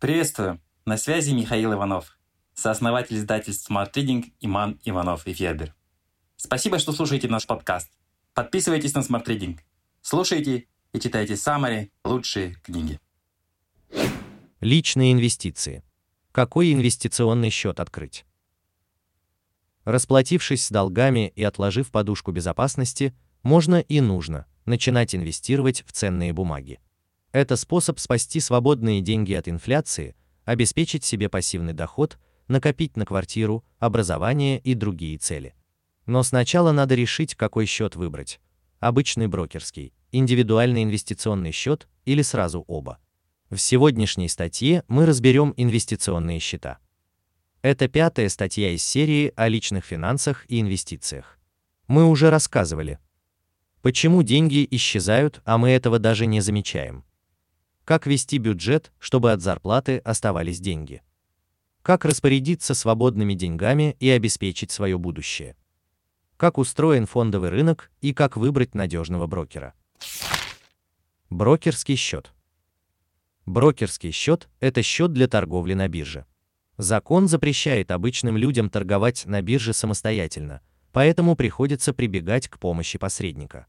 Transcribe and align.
Приветствую! 0.00 0.62
На 0.86 0.96
связи 0.96 1.32
Михаил 1.32 1.74
Иванов, 1.74 2.18
сооснователь 2.54 3.18
издательств 3.18 3.70
Smart 3.70 3.92
Reading 3.92 4.32
Иман 4.40 4.80
Иванов 4.82 5.26
и 5.26 5.34
Федер. 5.34 5.74
Спасибо, 6.36 6.78
что 6.78 6.92
слушаете 6.92 7.28
наш 7.28 7.46
подкаст. 7.46 7.90
Подписывайтесь 8.32 8.94
на 8.94 9.00
Smart 9.00 9.26
Reading. 9.26 9.58
Слушайте 10.00 10.68
и 10.94 11.00
читайте 11.00 11.36
самые 11.36 11.90
лучшие 12.02 12.54
книги. 12.62 12.98
Личные 14.60 15.12
инвестиции. 15.12 15.84
Какой 16.32 16.72
инвестиционный 16.72 17.50
счет 17.50 17.78
открыть? 17.78 18.24
Расплатившись 19.84 20.64
с 20.64 20.70
долгами 20.70 21.30
и 21.36 21.42
отложив 21.42 21.90
подушку 21.90 22.32
безопасности, 22.32 23.14
можно 23.42 23.80
и 23.80 24.00
нужно 24.00 24.46
начинать 24.64 25.14
инвестировать 25.14 25.84
в 25.86 25.92
ценные 25.92 26.32
бумаги. 26.32 26.80
Это 27.32 27.56
способ 27.56 28.00
спасти 28.00 28.40
свободные 28.40 29.00
деньги 29.00 29.34
от 29.34 29.48
инфляции, 29.48 30.16
обеспечить 30.44 31.04
себе 31.04 31.28
пассивный 31.28 31.72
доход, 31.72 32.18
накопить 32.48 32.96
на 32.96 33.06
квартиру, 33.06 33.64
образование 33.78 34.58
и 34.58 34.74
другие 34.74 35.16
цели. 35.16 35.54
Но 36.06 36.24
сначала 36.24 36.72
надо 36.72 36.96
решить, 36.96 37.36
какой 37.36 37.66
счет 37.66 37.94
выбрать. 37.94 38.40
Обычный 38.80 39.28
брокерский, 39.28 39.92
индивидуальный 40.10 40.82
инвестиционный 40.82 41.52
счет 41.52 41.86
или 42.04 42.22
сразу 42.22 42.64
оба. 42.66 42.98
В 43.48 43.58
сегодняшней 43.58 44.28
статье 44.28 44.82
мы 44.88 45.06
разберем 45.06 45.54
инвестиционные 45.56 46.40
счета. 46.40 46.78
Это 47.62 47.86
пятая 47.88 48.28
статья 48.28 48.70
из 48.70 48.82
серии 48.82 49.32
о 49.36 49.46
личных 49.46 49.84
финансах 49.84 50.46
и 50.48 50.60
инвестициях. 50.60 51.38
Мы 51.86 52.08
уже 52.08 52.30
рассказывали, 52.30 52.98
почему 53.82 54.22
деньги 54.22 54.66
исчезают, 54.70 55.42
а 55.44 55.58
мы 55.58 55.70
этого 55.70 55.98
даже 55.98 56.26
не 56.26 56.40
замечаем. 56.40 57.04
Как 57.84 58.06
вести 58.06 58.38
бюджет, 58.38 58.92
чтобы 58.98 59.32
от 59.32 59.40
зарплаты 59.40 59.98
оставались 59.98 60.60
деньги? 60.60 61.02
Как 61.82 62.04
распорядиться 62.04 62.74
свободными 62.74 63.34
деньгами 63.34 63.96
и 64.00 64.10
обеспечить 64.10 64.70
свое 64.70 64.98
будущее? 64.98 65.56
Как 66.36 66.58
устроен 66.58 67.06
фондовый 67.06 67.50
рынок 67.50 67.90
и 68.00 68.12
как 68.12 68.36
выбрать 68.36 68.74
надежного 68.74 69.26
брокера? 69.26 69.74
Брокерский 71.30 71.96
счет. 71.96 72.32
Брокерский 73.46 74.10
счет– 74.10 74.48
это 74.60 74.82
счет 74.82 75.12
для 75.12 75.26
торговли 75.26 75.74
на 75.74 75.88
бирже. 75.88 76.26
Закон 76.76 77.28
запрещает 77.28 77.90
обычным 77.90 78.36
людям 78.36 78.70
торговать 78.70 79.26
на 79.26 79.42
бирже 79.42 79.72
самостоятельно, 79.72 80.60
поэтому 80.92 81.36
приходится 81.36 81.92
прибегать 81.92 82.48
к 82.48 82.58
помощи 82.58 82.98
посредника. 82.98 83.66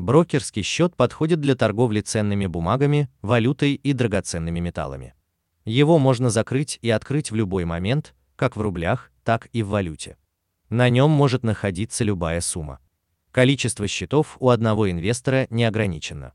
Брокерский 0.00 0.62
счет 0.62 0.96
подходит 0.96 1.42
для 1.42 1.54
торговли 1.54 2.00
ценными 2.00 2.46
бумагами, 2.46 3.10
валютой 3.20 3.74
и 3.74 3.92
драгоценными 3.92 4.58
металлами. 4.58 5.14
Его 5.66 5.98
можно 5.98 6.30
закрыть 6.30 6.78
и 6.80 6.88
открыть 6.88 7.30
в 7.30 7.34
любой 7.34 7.66
момент, 7.66 8.14
как 8.34 8.56
в 8.56 8.62
рублях, 8.62 9.12
так 9.24 9.50
и 9.52 9.62
в 9.62 9.68
валюте. 9.68 10.16
На 10.70 10.88
нем 10.88 11.10
может 11.10 11.42
находиться 11.42 12.02
любая 12.02 12.40
сумма. 12.40 12.80
Количество 13.30 13.86
счетов 13.86 14.38
у 14.40 14.48
одного 14.48 14.90
инвестора 14.90 15.46
не 15.50 15.64
ограничено. 15.64 16.32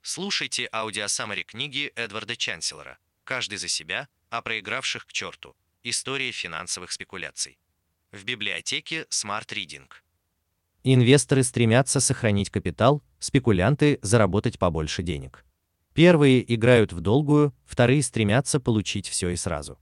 Слушайте 0.00 0.66
аудиосаммари 0.72 1.42
книги 1.42 1.92
Эдварда 1.94 2.36
Чанселора 2.36 2.96
«Каждый 3.24 3.58
за 3.58 3.68
себя. 3.68 4.08
О 4.30 4.40
проигравших 4.40 5.04
к 5.04 5.12
черту. 5.12 5.54
История 5.82 6.32
финансовых 6.32 6.90
спекуляций». 6.92 7.58
В 8.12 8.24
библиотеке 8.24 9.02
Smart 9.10 9.48
Reading. 9.48 9.88
Инвесторы 10.90 11.42
стремятся 11.42 12.00
сохранить 12.00 12.48
капитал, 12.48 13.02
спекулянты– 13.18 13.98
заработать 14.02 14.58
побольше 14.58 15.02
денег. 15.02 15.44
Первые 15.92 16.54
играют 16.54 16.94
в 16.94 17.00
долгую, 17.00 17.54
вторые 17.66 18.02
стремятся 18.02 18.58
получить 18.58 19.06
все 19.06 19.28
и 19.28 19.36
сразу. 19.36 19.78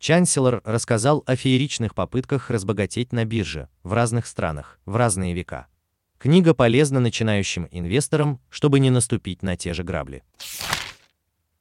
Чанселор 0.00 0.60
рассказал 0.64 1.22
о 1.26 1.36
фееричных 1.36 1.94
попытках 1.94 2.50
разбогатеть 2.50 3.12
на 3.12 3.24
бирже 3.24 3.68
в 3.84 3.92
разных 3.92 4.26
странах 4.26 4.80
в 4.84 4.96
разные 4.96 5.32
века. 5.32 5.68
Книга 6.18 6.54
полезна 6.54 6.98
начинающим 6.98 7.68
инвесторам, 7.70 8.40
чтобы 8.50 8.80
не 8.80 8.90
наступить 8.90 9.44
на 9.44 9.56
те 9.56 9.74
же 9.74 9.84
грабли. 9.84 10.24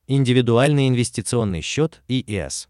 Индивидуальный 0.07 0.87
инвестиционный 0.87 1.61
счет 1.61 2.01
ИИС. 2.07 2.67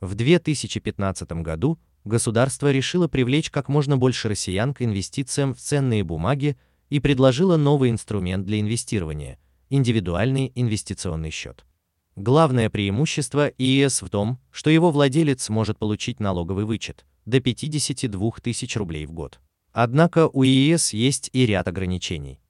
В 0.00 0.14
2015 0.14 1.32
году 1.40 1.78
государство 2.06 2.70
решило 2.70 3.08
привлечь 3.08 3.50
как 3.50 3.68
можно 3.68 3.98
больше 3.98 4.28
россиян 4.28 4.72
к 4.72 4.82
инвестициям 4.82 5.54
в 5.54 5.58
ценные 5.58 6.04
бумаги 6.04 6.56
и 6.88 7.00
предложило 7.00 7.56
новый 7.56 7.90
инструмент 7.90 8.46
для 8.46 8.60
инвестирования– 8.60 9.38
индивидуальный 9.70 10.52
инвестиционный 10.54 11.30
счет. 11.30 11.66
Главное 12.14 12.70
преимущество 12.70 13.48
ИИС 13.58 14.02
в 14.02 14.08
том, 14.08 14.38
что 14.50 14.70
его 14.70 14.90
владелец 14.90 15.48
может 15.50 15.78
получить 15.78 16.20
налоговый 16.20 16.64
вычет 16.64 17.04
до 17.26 17.40
52 17.40 18.30
тысяч 18.42 18.76
рублей 18.76 19.04
в 19.04 19.12
год. 19.12 19.40
Однако 19.72 20.28
у 20.28 20.42
ИИС 20.42 20.94
есть 20.94 21.28
и 21.32 21.44
ряд 21.44 21.68
ограничений. 21.68 22.40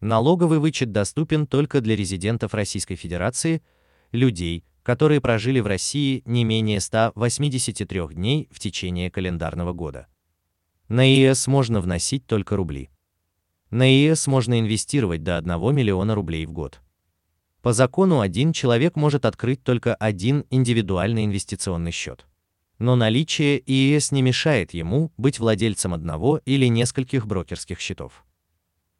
Налоговый 0.00 0.60
вычет 0.60 0.92
доступен 0.92 1.46
только 1.46 1.80
для 1.80 1.96
резидентов 1.96 2.54
Российской 2.54 2.94
Федерации, 2.94 3.62
людей, 4.12 4.64
которые 4.86 5.20
прожили 5.20 5.58
в 5.58 5.66
России 5.66 6.22
не 6.26 6.44
менее 6.44 6.78
183 6.78 8.02
дней 8.12 8.48
в 8.52 8.60
течение 8.60 9.10
календарного 9.10 9.72
года. 9.72 10.06
На 10.86 11.12
ИЭС 11.12 11.48
можно 11.48 11.80
вносить 11.80 12.24
только 12.24 12.54
рубли. 12.54 12.90
На 13.70 13.90
ИЭС 13.90 14.28
можно 14.28 14.60
инвестировать 14.60 15.24
до 15.24 15.38
1 15.38 15.74
миллиона 15.74 16.14
рублей 16.14 16.46
в 16.46 16.52
год. 16.52 16.80
По 17.62 17.72
закону 17.72 18.20
один 18.20 18.52
человек 18.52 18.94
может 18.94 19.24
открыть 19.24 19.64
только 19.64 19.92
один 19.96 20.44
индивидуальный 20.50 21.24
инвестиционный 21.24 21.90
счет. 21.90 22.24
Но 22.78 22.94
наличие 22.94 23.60
ИЭС 23.66 24.12
не 24.12 24.22
мешает 24.22 24.72
ему 24.72 25.10
быть 25.16 25.40
владельцем 25.40 25.94
одного 25.94 26.40
или 26.44 26.66
нескольких 26.66 27.26
брокерских 27.26 27.80
счетов. 27.80 28.24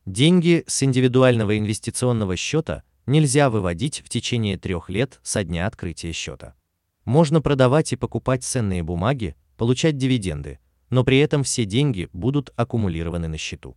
Деньги 0.04 0.64
с 0.66 0.82
индивидуального 0.82 1.56
инвестиционного 1.56 2.34
счета 2.34 2.82
нельзя 3.06 3.50
выводить 3.50 4.02
в 4.04 4.08
течение 4.08 4.58
трех 4.58 4.90
лет 4.90 5.20
со 5.22 5.44
дня 5.44 5.66
открытия 5.66 6.12
счета. 6.12 6.54
Можно 7.04 7.40
продавать 7.40 7.92
и 7.92 7.96
покупать 7.96 8.44
ценные 8.44 8.82
бумаги, 8.82 9.36
получать 9.56 9.96
дивиденды, 9.96 10.58
но 10.90 11.04
при 11.04 11.18
этом 11.18 11.42
все 11.42 11.64
деньги 11.64 12.08
будут 12.12 12.52
аккумулированы 12.56 13.28
на 13.28 13.38
счету. 13.38 13.76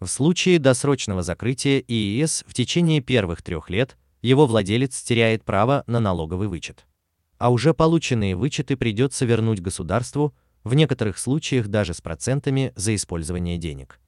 В 0.00 0.06
случае 0.06 0.58
досрочного 0.58 1.22
закрытия 1.22 1.82
ИИС 1.86 2.44
в 2.46 2.54
течение 2.54 3.00
первых 3.00 3.42
трех 3.42 3.70
лет 3.70 3.96
его 4.22 4.46
владелец 4.46 5.00
теряет 5.02 5.44
право 5.44 5.84
на 5.86 6.00
налоговый 6.00 6.48
вычет. 6.48 6.86
А 7.38 7.50
уже 7.50 7.72
полученные 7.74 8.36
вычеты 8.36 8.76
придется 8.76 9.24
вернуть 9.24 9.60
государству, 9.60 10.34
в 10.64 10.74
некоторых 10.74 11.18
случаях 11.18 11.68
даже 11.68 11.94
с 11.94 12.00
процентами 12.00 12.72
за 12.76 12.94
использование 12.94 13.56
денег. 13.56 13.98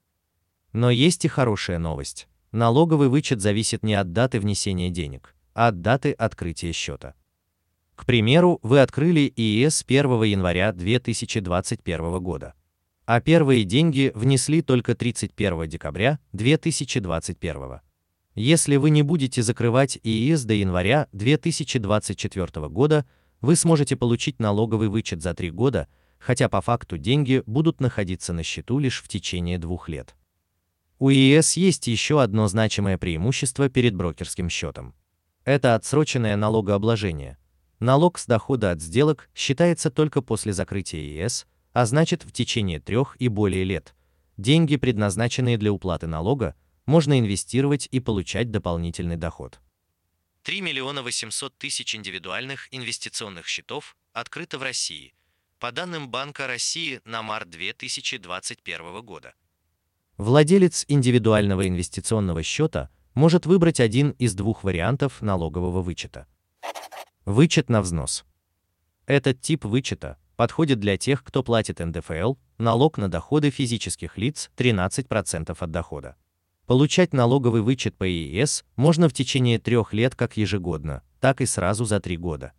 Но 0.72 0.90
есть 0.90 1.24
и 1.24 1.28
хорошая 1.28 1.78
новость. 1.78 2.28
Налоговый 2.52 3.08
вычет 3.08 3.40
зависит 3.40 3.82
не 3.82 3.94
от 3.94 4.12
даты 4.12 4.38
внесения 4.38 4.90
денег, 4.90 5.34
а 5.54 5.68
от 5.68 5.80
даты 5.80 6.12
открытия 6.12 6.72
счета. 6.72 7.14
К 7.94 8.04
примеру, 8.04 8.58
вы 8.62 8.80
открыли 8.80 9.32
ИИС 9.34 9.84
1 9.86 10.22
января 10.24 10.72
2021 10.72 12.18
года, 12.20 12.52
а 13.06 13.22
первые 13.22 13.64
деньги 13.64 14.12
внесли 14.14 14.60
только 14.60 14.94
31 14.94 15.66
декабря 15.66 16.18
2021. 16.32 17.80
Если 18.34 18.76
вы 18.76 18.90
не 18.90 19.02
будете 19.02 19.42
закрывать 19.42 19.98
ИИС 20.02 20.44
до 20.44 20.52
января 20.52 21.08
2024 21.12 22.68
года, 22.68 23.06
вы 23.40 23.56
сможете 23.56 23.96
получить 23.96 24.40
налоговый 24.40 24.88
вычет 24.88 25.22
за 25.22 25.32
3 25.32 25.50
года, 25.52 25.88
хотя 26.18 26.50
по 26.50 26.60
факту 26.60 26.98
деньги 26.98 27.42
будут 27.46 27.80
находиться 27.80 28.34
на 28.34 28.42
счету 28.42 28.78
лишь 28.78 29.02
в 29.02 29.08
течение 29.08 29.58
двух 29.58 29.88
лет. 29.88 30.14
У 31.02 31.10
ИС 31.10 31.54
есть 31.54 31.88
еще 31.88 32.22
одно 32.22 32.46
значимое 32.46 32.96
преимущество 32.96 33.68
перед 33.68 33.92
брокерским 33.92 34.48
счетом. 34.48 34.94
Это 35.44 35.74
отсроченное 35.74 36.36
налогообложение. 36.36 37.38
Налог 37.80 38.20
с 38.20 38.26
дохода 38.26 38.70
от 38.70 38.80
сделок 38.80 39.28
считается 39.34 39.90
только 39.90 40.22
после 40.22 40.52
закрытия 40.52 41.26
ИС, 41.26 41.48
а 41.72 41.86
значит 41.86 42.22
в 42.22 42.30
течение 42.30 42.78
трех 42.78 43.16
и 43.18 43.26
более 43.26 43.64
лет. 43.64 43.96
Деньги, 44.36 44.76
предназначенные 44.76 45.58
для 45.58 45.72
уплаты 45.72 46.06
налога, 46.06 46.54
можно 46.86 47.18
инвестировать 47.18 47.88
и 47.90 47.98
получать 47.98 48.52
дополнительный 48.52 49.16
доход. 49.16 49.58
3 50.44 50.60
миллиона 50.60 51.02
800 51.02 51.58
тысяч 51.58 51.96
индивидуальных 51.96 52.68
инвестиционных 52.70 53.48
счетов 53.48 53.96
открыто 54.12 54.56
в 54.56 54.62
России, 54.62 55.14
по 55.58 55.72
данным 55.72 56.10
Банка 56.10 56.46
России 56.46 57.00
на 57.04 57.22
март 57.22 57.50
2021 57.50 59.02
года. 59.02 59.34
Владелец 60.18 60.84
индивидуального 60.88 61.66
инвестиционного 61.66 62.42
счета 62.42 62.90
может 63.14 63.46
выбрать 63.46 63.80
один 63.80 64.10
из 64.18 64.34
двух 64.34 64.62
вариантов 64.64 65.22
налогового 65.22 65.82
вычета. 65.82 66.26
Вычет 67.24 67.68
на 67.68 67.82
взнос. 67.82 68.24
Этот 69.06 69.40
тип 69.40 69.64
вычета 69.64 70.18
подходит 70.36 70.80
для 70.80 70.96
тех, 70.96 71.24
кто 71.24 71.42
платит 71.42 71.78
НДФЛ, 71.78 72.34
налог 72.58 72.98
на 72.98 73.08
доходы 73.08 73.50
физических 73.50 74.18
лиц 74.18 74.50
13% 74.56 75.56
от 75.58 75.70
дохода. 75.70 76.16
Получать 76.66 77.12
налоговый 77.12 77.60
вычет 77.62 77.96
по 77.96 78.08
ИИС 78.08 78.64
можно 78.76 79.08
в 79.08 79.12
течение 79.12 79.58
трех 79.58 79.92
лет 79.92 80.14
как 80.14 80.36
ежегодно, 80.36 81.02
так 81.20 81.40
и 81.40 81.46
сразу 81.46 81.84
за 81.84 82.00
три 82.00 82.16
года. 82.16 82.52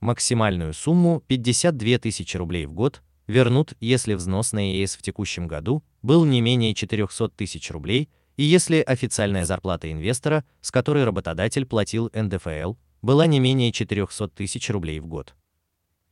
Максимальную 0.00 0.74
сумму 0.74 1.22
52 1.26 1.98
тысячи 1.98 2.36
рублей 2.36 2.66
в 2.66 2.72
год 2.72 3.02
вернут, 3.28 3.74
если 3.78 4.14
взнос 4.14 4.52
на 4.52 4.72
ИИС 4.72 4.96
в 4.96 5.02
текущем 5.02 5.46
году 5.46 5.84
был 6.02 6.24
не 6.24 6.40
менее 6.40 6.74
400 6.74 7.28
тысяч 7.28 7.70
рублей 7.70 8.08
и 8.36 8.44
если 8.44 8.80
официальная 8.80 9.44
зарплата 9.44 9.90
инвестора, 9.90 10.44
с 10.60 10.70
которой 10.70 11.04
работодатель 11.04 11.66
платил 11.66 12.08
НДФЛ, 12.14 12.74
была 13.02 13.26
не 13.26 13.40
менее 13.40 13.72
400 13.72 14.28
тысяч 14.28 14.70
рублей 14.70 15.00
в 15.00 15.06
год. 15.06 15.34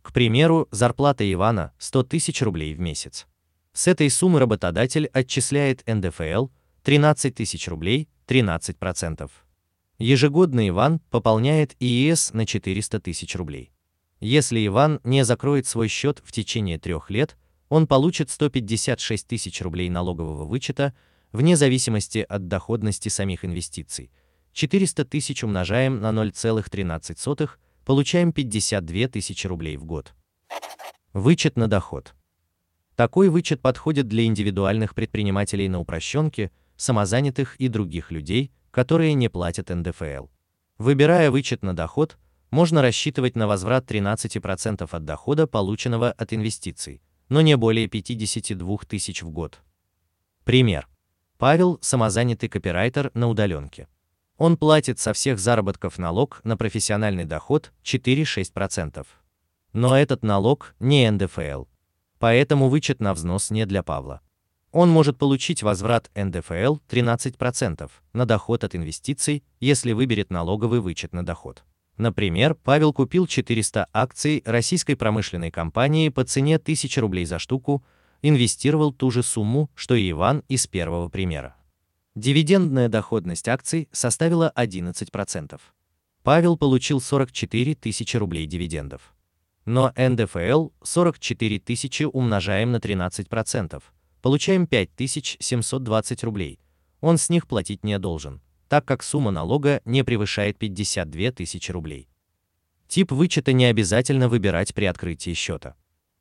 К 0.02 0.12
примеру, 0.12 0.68
зарплата 0.72 1.30
Ивана 1.32 1.72
100 1.78 2.02
тысяч 2.04 2.42
рублей 2.42 2.74
в 2.74 2.80
месяц. 2.80 3.26
С 3.72 3.86
этой 3.86 4.10
суммы 4.10 4.40
работодатель 4.40 5.06
отчисляет 5.12 5.84
НДФЛ 5.86 6.48
13 6.82 7.34
тысяч 7.34 7.68
рублей, 7.68 8.08
13%. 8.26 9.30
Ежегодно 9.98 10.68
Иван 10.68 11.00
пополняет 11.10 11.76
ИИС 11.78 12.32
на 12.32 12.44
400 12.44 13.00
тысяч 13.00 13.36
рублей. 13.36 13.72
Если 14.20 14.66
Иван 14.66 15.00
не 15.04 15.24
закроет 15.24 15.66
свой 15.66 15.88
счет 15.88 16.22
в 16.24 16.32
течение 16.32 16.78
трех 16.78 17.10
лет, 17.10 17.36
он 17.68 17.86
получит 17.86 18.30
156 18.30 19.26
тысяч 19.26 19.60
рублей 19.60 19.90
налогового 19.90 20.44
вычета, 20.44 20.94
вне 21.32 21.56
зависимости 21.56 22.24
от 22.26 22.48
доходности 22.48 23.08
самих 23.08 23.44
инвестиций. 23.44 24.10
400 24.52 25.04
тысяч 25.04 25.44
умножаем 25.44 26.00
на 26.00 26.10
0,13, 26.12 27.50
получаем 27.84 28.32
52 28.32 29.08
тысячи 29.08 29.46
рублей 29.46 29.76
в 29.76 29.84
год. 29.84 30.14
Вычет 31.12 31.56
на 31.56 31.68
доход. 31.68 32.14
Такой 32.94 33.28
вычет 33.28 33.60
подходит 33.60 34.08
для 34.08 34.24
индивидуальных 34.24 34.94
предпринимателей 34.94 35.68
на 35.68 35.78
упрощенке, 35.78 36.50
самозанятых 36.76 37.56
и 37.56 37.68
других 37.68 38.10
людей, 38.10 38.50
которые 38.70 39.12
не 39.12 39.28
платят 39.28 39.68
НДФЛ. 39.68 40.28
Выбирая 40.78 41.30
вычет 41.30 41.62
на 41.62 41.76
доход, 41.76 42.16
можно 42.50 42.82
рассчитывать 42.82 43.36
на 43.36 43.46
возврат 43.46 43.90
13% 43.90 44.88
от 44.90 45.04
дохода, 45.04 45.46
полученного 45.46 46.12
от 46.12 46.32
инвестиций, 46.32 47.02
но 47.28 47.40
не 47.40 47.56
более 47.56 47.88
52 47.88 48.78
тысяч 48.88 49.22
в 49.22 49.30
год. 49.30 49.60
Пример. 50.44 50.88
Павел– 51.38 51.78
самозанятый 51.82 52.48
копирайтер 52.48 53.10
на 53.14 53.28
удаленке. 53.28 53.88
Он 54.38 54.56
платит 54.56 54.98
со 54.98 55.12
всех 55.12 55.38
заработков 55.38 55.98
налог 55.98 56.40
на 56.44 56.56
профессиональный 56.56 57.24
доход 57.24 57.72
4-6%. 57.82 59.06
Но 59.72 59.96
этот 59.96 60.22
налог 60.22 60.74
не 60.78 61.10
НДФЛ. 61.10 61.64
Поэтому 62.18 62.68
вычет 62.68 63.00
на 63.00 63.12
взнос 63.12 63.50
не 63.50 63.66
для 63.66 63.82
Павла. 63.82 64.20
Он 64.72 64.90
может 64.90 65.18
получить 65.18 65.62
возврат 65.62 66.10
НДФЛ 66.14 66.78
13% 66.88 67.90
на 68.12 68.26
доход 68.26 68.64
от 68.64 68.74
инвестиций, 68.74 69.42
если 69.58 69.92
выберет 69.92 70.30
налоговый 70.30 70.80
вычет 70.80 71.12
на 71.12 71.24
доход. 71.24 71.64
Например, 71.96 72.54
Павел 72.54 72.92
купил 72.92 73.26
400 73.26 73.86
акций 73.92 74.42
российской 74.44 74.94
промышленной 74.94 75.50
компании 75.50 76.10
по 76.10 76.24
цене 76.24 76.56
1000 76.56 77.00
рублей 77.00 77.24
за 77.24 77.38
штуку, 77.38 77.84
инвестировал 78.22 78.92
ту 78.92 79.10
же 79.10 79.22
сумму, 79.22 79.70
что 79.74 79.94
и 79.94 80.10
Иван 80.10 80.42
из 80.48 80.66
первого 80.66 81.08
примера. 81.08 81.56
Дивидендная 82.14 82.88
доходность 82.88 83.48
акций 83.48 83.88
составила 83.92 84.52
11%. 84.56 85.60
Павел 86.22 86.56
получил 86.56 87.00
44 87.00 87.74
тысячи 87.76 88.16
рублей 88.16 88.46
дивидендов. 88.46 89.14
Но 89.64 89.92
НДФЛ 89.96 90.68
44 90.82 91.58
тысячи 91.60 92.04
умножаем 92.04 92.72
на 92.72 92.76
13%, 92.76 93.82
получаем 94.22 94.66
5720 94.66 96.24
рублей. 96.24 96.60
Он 97.00 97.18
с 97.18 97.28
них 97.30 97.46
платить 97.46 97.84
не 97.84 97.98
должен, 97.98 98.40
так 98.68 98.84
как 98.84 99.02
сумма 99.02 99.30
налога 99.30 99.80
не 99.84 100.02
превышает 100.02 100.58
52 100.58 101.32
тысячи 101.32 101.70
рублей. 101.70 102.08
Тип 102.88 103.12
вычета 103.12 103.52
не 103.52 103.66
обязательно 103.66 104.28
выбирать 104.28 104.74
при 104.74 104.84
открытии 104.84 105.34
счета. 105.34 105.74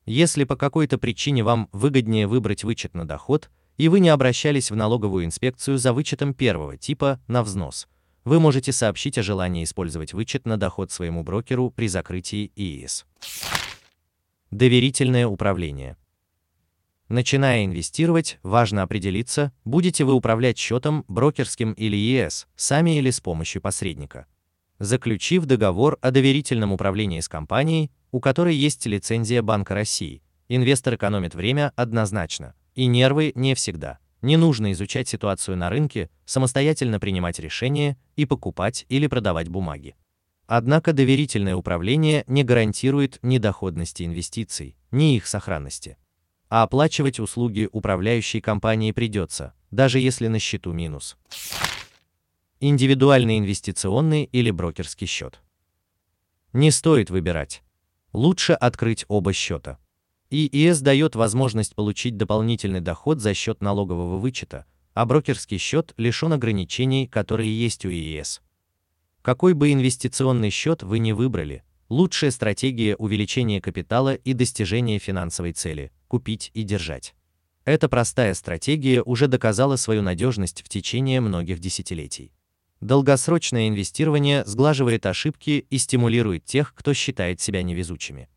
Если 0.05 0.43
по 0.43 0.55
какой-то 0.55 0.97
причине 0.97 1.43
вам 1.43 1.69
выгоднее 1.71 2.27
выбрать 2.27 2.63
вычет 2.63 2.93
на 2.93 3.07
доход, 3.07 3.49
и 3.77 3.89
вы 3.89 3.99
не 3.99 4.09
обращались 4.09 4.71
в 4.71 4.75
налоговую 4.75 5.25
инспекцию 5.25 5.77
за 5.77 5.93
вычетом 5.93 6.33
первого 6.33 6.77
типа 6.77 7.19
на 7.27 7.43
взнос, 7.43 7.87
вы 8.23 8.39
можете 8.39 8.71
сообщить 8.71 9.17
о 9.17 9.23
желании 9.23 9.63
использовать 9.63 10.13
вычет 10.13 10.45
на 10.45 10.57
доход 10.57 10.91
своему 10.91 11.23
брокеру 11.23 11.69
при 11.69 11.87
закрытии 11.87 12.51
ИИС. 12.55 13.05
Доверительное 14.51 15.27
управление. 15.27 15.97
Начиная 17.07 17.65
инвестировать, 17.65 18.39
важно 18.41 18.81
определиться, 18.81 19.51
будете 19.63 20.03
вы 20.03 20.13
управлять 20.13 20.57
счетом 20.57 21.05
брокерским 21.07 21.73
или 21.73 21.95
ИС, 21.95 22.47
сами 22.55 22.97
или 22.97 23.11
с 23.11 23.19
помощью 23.19 23.61
посредника. 23.61 24.25
Заключив 24.79 25.45
договор 25.45 25.99
о 26.01 26.09
доверительном 26.09 26.73
управлении 26.73 27.19
с 27.19 27.29
компанией, 27.29 27.91
у 28.11 28.19
которой 28.19 28.55
есть 28.55 28.85
лицензия 28.87 29.43
Банка 29.43 29.75
России, 29.75 30.23
инвестор 30.49 30.95
экономит 30.95 31.35
время 31.35 31.71
однозначно, 31.75 32.55
и 32.73 32.87
нервы 32.87 33.31
не 33.35 33.53
всегда. 33.53 33.99
Не 34.23 34.37
нужно 34.37 34.71
изучать 34.71 35.07
ситуацию 35.07 35.57
на 35.57 35.69
рынке, 35.69 36.09
самостоятельно 36.25 36.99
принимать 36.99 37.37
решения 37.37 37.97
и 38.15 38.25
покупать 38.25 38.87
или 38.89 39.05
продавать 39.05 39.47
бумаги. 39.47 39.95
Однако 40.47 40.91
доверительное 40.91 41.55
управление 41.55 42.23
не 42.25 42.43
гарантирует 42.43 43.19
ни 43.21 43.37
доходности 43.37 44.03
инвестиций, 44.03 44.75
ни 44.89 45.15
их 45.15 45.27
сохранности. 45.27 45.97
А 46.49 46.63
оплачивать 46.63 47.19
услуги 47.19 47.67
управляющей 47.71 48.39
компании 48.39 48.91
придется, 48.91 49.53
даже 49.71 49.99
если 49.99 50.27
на 50.27 50.39
счету 50.39 50.73
минус. 50.73 51.17
Индивидуальный 52.59 53.39
инвестиционный 53.39 54.25
или 54.25 54.51
брокерский 54.51 55.07
счет. 55.07 55.41
Не 56.53 56.71
стоит 56.71 57.09
выбирать. 57.09 57.63
Лучше 58.13 58.53
открыть 58.53 59.05
оба 59.07 59.33
счета. 59.33 59.79
ИИС 60.29 60.81
дает 60.81 61.15
возможность 61.15 61.75
получить 61.75 62.17
дополнительный 62.17 62.79
доход 62.79 63.19
за 63.19 63.33
счет 63.33 63.61
налогового 63.61 64.17
вычета, 64.17 64.65
а 64.93 65.05
брокерский 65.05 65.57
счет 65.57 65.93
лишен 65.97 66.31
ограничений, 66.33 67.07
которые 67.07 67.57
есть 67.57 67.85
у 67.85 67.89
ИИС. 67.89 68.41
Какой 69.21 69.53
бы 69.53 69.73
инвестиционный 69.73 70.51
счет 70.51 70.83
вы 70.83 70.99
ни 70.99 71.11
выбрали, 71.11 71.63
лучшая 71.89 72.31
стратегия 72.31 72.95
увеличения 72.95 73.59
капитала 73.59 74.13
и 74.13 74.33
достижения 74.33 74.99
финансовой 74.99 75.51
цели– 75.51 75.91
купить 76.07 76.51
и 76.53 76.63
держать. 76.63 77.15
Эта 77.65 77.89
простая 77.89 78.33
стратегия 78.35 79.01
уже 79.01 79.27
доказала 79.27 79.75
свою 79.75 80.01
надежность 80.01 80.61
в 80.61 80.69
течение 80.69 81.19
многих 81.19 81.59
десятилетий. 81.59 82.31
Долгосрочное 82.79 83.67
инвестирование 83.67 84.45
сглаживает 84.45 85.05
ошибки 85.05 85.65
и 85.69 85.77
стимулирует 85.77 86.45
тех, 86.45 86.73
кто 86.75 86.93
считает 86.93 87.41
себя 87.41 87.63
невезучими. 87.63 88.29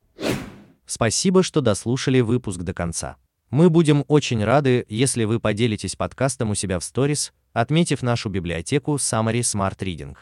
Спасибо, 0.87 1.43
что 1.43 1.61
дослушали 1.61 2.21
выпуск 2.21 2.61
до 2.61 2.73
конца. 2.73 3.17
Мы 3.51 3.69
будем 3.69 4.05
очень 4.09 4.43
рады, 4.43 4.87
если 4.89 5.25
вы 5.25 5.41
поделитесь 5.41 5.97
подкастом 5.97 6.51
у 6.51 6.55
себя 6.55 6.79
в 6.79 6.85
сторис, 6.85 7.33
отметив 7.53 8.03
нашу 8.03 8.31
библиотеку 8.31 8.95
Summary 8.95 9.41
Smart 9.41 9.79
Reading. 9.79 10.17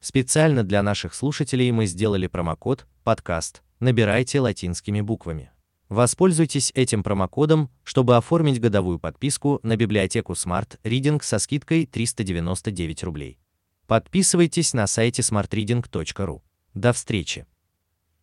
Специально 0.00 0.64
для 0.64 0.82
наших 0.82 1.14
слушателей 1.14 1.70
мы 1.70 1.86
сделали 1.86 2.26
промокод 2.26 2.86
«Подкаст». 3.04 3.62
Набирайте 3.80 4.40
латинскими 4.40 5.00
буквами. 5.00 5.50
Воспользуйтесь 5.90 6.70
этим 6.76 7.02
промокодом, 7.02 7.68
чтобы 7.82 8.16
оформить 8.16 8.60
годовую 8.60 9.00
подписку 9.00 9.58
на 9.64 9.76
библиотеку 9.76 10.34
Smart 10.34 10.78
Reading 10.84 11.20
со 11.20 11.40
скидкой 11.40 11.84
399 11.84 13.02
рублей. 13.02 13.40
Подписывайтесь 13.88 14.72
на 14.72 14.86
сайте 14.86 15.22
smartreading.ru. 15.22 16.42
До 16.74 16.92
встречи! 16.92 17.44